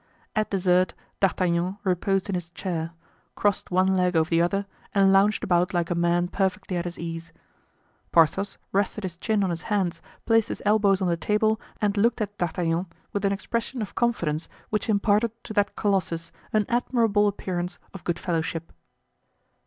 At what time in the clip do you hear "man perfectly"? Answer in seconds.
5.93-6.75